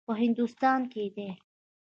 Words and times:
په 0.05 0.11
هندوستان 0.23 0.81
کې 0.91 1.03
دی. 1.15 1.29